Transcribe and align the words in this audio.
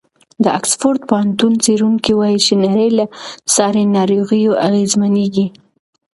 د 0.43 0.45
اکسفورډ 0.57 0.99
پوهنتون 1.09 1.53
څېړونکي 1.63 2.11
وایي 2.15 2.39
چې 2.45 2.53
نړۍ 2.65 2.89
له 2.99 3.05
ساري 3.55 3.83
ناروغیو 3.95 4.51
اغېزمنېږي. 4.67 5.47